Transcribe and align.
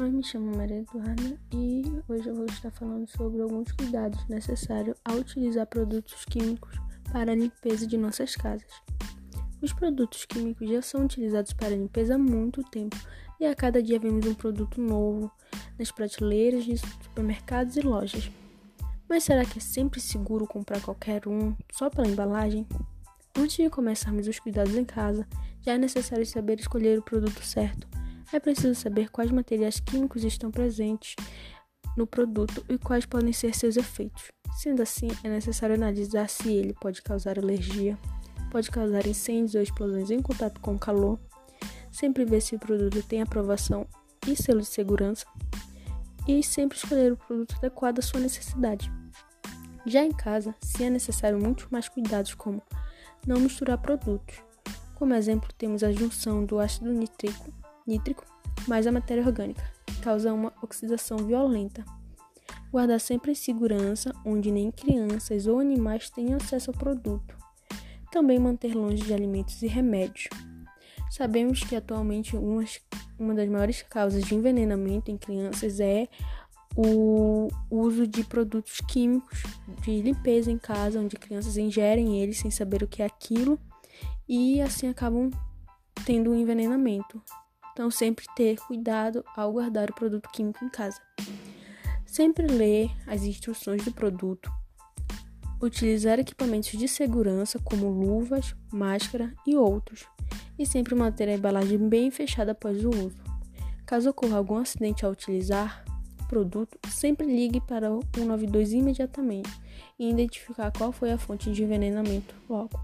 Oi, 0.00 0.10
me 0.10 0.24
chamo 0.24 0.56
Maria 0.56 0.78
Eduarda 0.78 1.38
e 1.52 1.82
hoje 2.08 2.26
eu 2.26 2.34
vou 2.34 2.46
estar 2.46 2.70
falando 2.70 3.06
sobre 3.06 3.42
alguns 3.42 3.70
cuidados 3.70 4.26
necessários 4.30 4.96
ao 5.04 5.16
utilizar 5.16 5.66
produtos 5.66 6.24
químicos 6.24 6.74
para 7.12 7.32
a 7.32 7.34
limpeza 7.34 7.86
de 7.86 7.98
nossas 7.98 8.34
casas. 8.34 8.72
Os 9.60 9.74
produtos 9.74 10.24
químicos 10.24 10.70
já 10.70 10.80
são 10.80 11.04
utilizados 11.04 11.52
para 11.52 11.76
limpeza 11.76 12.14
há 12.14 12.18
muito 12.18 12.62
tempo 12.62 12.96
e 13.38 13.44
a 13.44 13.54
cada 13.54 13.82
dia 13.82 14.00
vemos 14.00 14.24
um 14.26 14.32
produto 14.32 14.80
novo 14.80 15.30
nas 15.78 15.92
prateleiras 15.92 16.64
de 16.64 16.78
supermercados 16.78 17.76
e 17.76 17.82
lojas. 17.82 18.30
Mas 19.06 19.24
será 19.24 19.44
que 19.44 19.58
é 19.58 19.60
sempre 19.60 20.00
seguro 20.00 20.46
comprar 20.46 20.80
qualquer 20.80 21.28
um 21.28 21.54
só 21.74 21.90
pela 21.90 22.08
embalagem? 22.08 22.66
Antes 23.36 23.56
de 23.56 23.68
começarmos 23.68 24.26
os 24.26 24.38
cuidados 24.38 24.74
em 24.76 24.84
casa, 24.84 25.28
já 25.60 25.74
é 25.74 25.78
necessário 25.78 26.24
saber 26.24 26.58
escolher 26.58 26.98
o 26.98 27.02
produto 27.02 27.44
certo 27.44 27.99
é 28.32 28.38
preciso 28.38 28.74
saber 28.74 29.10
quais 29.10 29.30
materiais 29.30 29.80
químicos 29.80 30.24
estão 30.24 30.50
presentes 30.50 31.16
no 31.96 32.06
produto 32.06 32.64
e 32.68 32.78
quais 32.78 33.04
podem 33.04 33.32
ser 33.32 33.54
seus 33.54 33.76
efeitos. 33.76 34.30
Sendo 34.56 34.82
assim, 34.82 35.08
é 35.24 35.28
necessário 35.28 35.74
analisar 35.74 36.28
se 36.28 36.52
ele 36.52 36.74
pode 36.74 37.02
causar 37.02 37.38
alergia, 37.38 37.98
pode 38.50 38.70
causar 38.70 39.06
incêndios 39.06 39.54
ou 39.54 39.62
explosões 39.62 40.10
em 40.10 40.20
contato 40.20 40.60
com 40.60 40.78
calor, 40.78 41.18
sempre 41.90 42.24
ver 42.24 42.40
se 42.40 42.54
o 42.54 42.58
produto 42.58 43.02
tem 43.02 43.22
aprovação 43.22 43.86
e 44.26 44.36
selo 44.36 44.60
de 44.60 44.66
segurança 44.66 45.26
e 46.28 46.42
sempre 46.42 46.76
escolher 46.76 47.12
o 47.12 47.16
produto 47.16 47.56
adequado 47.58 47.98
à 47.98 48.02
sua 48.02 48.20
necessidade. 48.20 48.90
Já 49.86 50.04
em 50.04 50.12
casa, 50.12 50.54
se 50.60 50.84
é 50.84 50.90
necessário 50.90 51.40
muitos 51.40 51.66
mais 51.70 51.88
cuidados 51.88 52.34
como 52.34 52.62
não 53.26 53.40
misturar 53.40 53.78
produtos. 53.78 54.36
Como 54.94 55.14
exemplo, 55.14 55.48
temos 55.56 55.82
a 55.82 55.90
junção 55.90 56.44
do 56.44 56.58
ácido 56.58 56.92
nítrico 56.92 57.50
nítrico 57.90 58.24
mais 58.68 58.86
a 58.86 58.92
matéria 58.92 59.24
orgânica, 59.26 59.62
causa 60.02 60.32
uma 60.32 60.52
oxidação 60.62 61.18
violenta. 61.18 61.84
Guardar 62.70 63.00
sempre 63.00 63.32
em 63.32 63.34
segurança, 63.34 64.12
onde 64.24 64.50
nem 64.52 64.70
crianças 64.70 65.46
ou 65.46 65.58
animais 65.58 66.08
tenham 66.08 66.36
acesso 66.36 66.70
ao 66.70 66.76
produto. 66.76 67.36
Também 68.12 68.38
manter 68.38 68.74
longe 68.74 69.02
de 69.02 69.12
alimentos 69.12 69.60
e 69.62 69.66
remédios. 69.66 70.28
Sabemos 71.10 71.64
que 71.64 71.74
atualmente 71.74 72.36
uma 72.36 73.34
das 73.34 73.48
maiores 73.48 73.82
causas 73.82 74.24
de 74.24 74.34
envenenamento 74.34 75.10
em 75.10 75.18
crianças 75.18 75.80
é 75.80 76.06
o 76.76 77.48
uso 77.68 78.06
de 78.06 78.22
produtos 78.22 78.80
químicos 78.88 79.42
de 79.82 80.00
limpeza 80.02 80.52
em 80.52 80.58
casa, 80.58 81.00
onde 81.00 81.16
crianças 81.16 81.56
ingerem 81.56 82.20
eles 82.20 82.38
sem 82.38 82.50
saber 82.50 82.84
o 82.84 82.86
que 82.86 83.02
é 83.02 83.06
aquilo 83.06 83.58
e 84.28 84.60
assim 84.60 84.88
acabam 84.88 85.30
tendo 86.06 86.30
um 86.30 86.34
envenenamento. 86.36 87.20
Então, 87.72 87.90
sempre 87.90 88.24
ter 88.34 88.58
cuidado 88.60 89.24
ao 89.36 89.52
guardar 89.52 89.90
o 89.90 89.94
produto 89.94 90.28
químico 90.30 90.64
em 90.64 90.68
casa. 90.68 91.00
Sempre 92.04 92.46
ler 92.46 92.90
as 93.06 93.22
instruções 93.22 93.84
do 93.84 93.92
produto. 93.92 94.50
Utilizar 95.62 96.18
equipamentos 96.18 96.70
de 96.70 96.88
segurança 96.88 97.58
como 97.58 97.88
luvas, 97.88 98.54
máscara 98.72 99.32
e 99.46 99.56
outros. 99.56 100.06
E 100.58 100.66
sempre 100.66 100.94
manter 100.94 101.28
a 101.28 101.34
embalagem 101.34 101.78
bem 101.88 102.10
fechada 102.10 102.52
após 102.52 102.84
o 102.84 102.90
uso. 102.90 103.22
Caso 103.86 104.10
ocorra 104.10 104.36
algum 104.36 104.56
acidente 104.56 105.04
ao 105.04 105.12
utilizar 105.12 105.84
o 106.20 106.28
produto, 106.28 106.78
sempre 106.88 107.26
ligue 107.26 107.60
para 107.60 107.90
o 107.90 108.00
192 108.14 108.72
imediatamente 108.72 109.50
e 109.98 110.08
identificar 110.08 110.70
qual 110.70 110.92
foi 110.92 111.10
a 111.10 111.18
fonte 111.18 111.50
de 111.50 111.64
envenenamento 111.64 112.34
logo. 112.48 112.78